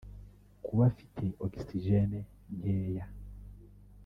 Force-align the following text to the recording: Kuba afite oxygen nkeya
Kuba 0.63 0.83
afite 0.91 1.25
oxygen 1.45 2.11
nkeya 2.57 3.05